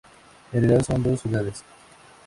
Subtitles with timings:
[0.51, 1.63] En realidad, son dos ciudades.